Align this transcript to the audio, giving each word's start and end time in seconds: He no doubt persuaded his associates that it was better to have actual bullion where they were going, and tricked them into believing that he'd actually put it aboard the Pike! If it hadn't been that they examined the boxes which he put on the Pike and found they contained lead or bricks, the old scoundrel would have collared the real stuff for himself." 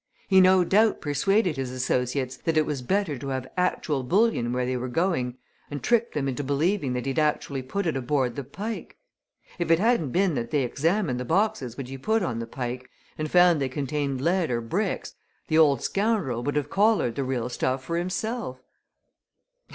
He 0.27 0.41
no 0.41 0.63
doubt 0.63 0.99
persuaded 0.99 1.57
his 1.57 1.69
associates 1.69 2.35
that 2.37 2.57
it 2.57 2.65
was 2.65 2.81
better 2.81 3.19
to 3.19 3.27
have 3.27 3.45
actual 3.55 4.01
bullion 4.01 4.51
where 4.51 4.65
they 4.65 4.75
were 4.75 4.87
going, 4.87 5.37
and 5.69 5.83
tricked 5.83 6.15
them 6.15 6.27
into 6.27 6.43
believing 6.43 6.93
that 6.93 7.05
he'd 7.05 7.19
actually 7.19 7.61
put 7.61 7.85
it 7.85 7.95
aboard 7.95 8.35
the 8.35 8.43
Pike! 8.43 8.97
If 9.59 9.69
it 9.69 9.77
hadn't 9.77 10.09
been 10.09 10.33
that 10.33 10.49
they 10.49 10.63
examined 10.63 11.19
the 11.19 11.23
boxes 11.23 11.77
which 11.77 11.91
he 11.91 11.99
put 11.99 12.23
on 12.23 12.39
the 12.39 12.47
Pike 12.47 12.89
and 13.15 13.29
found 13.29 13.61
they 13.61 13.69
contained 13.69 14.21
lead 14.21 14.49
or 14.49 14.59
bricks, 14.59 15.13
the 15.49 15.59
old 15.59 15.83
scoundrel 15.83 16.41
would 16.41 16.55
have 16.55 16.71
collared 16.71 17.13
the 17.13 17.23
real 17.23 17.47
stuff 17.47 17.83
for 17.83 17.95
himself." 17.95 18.59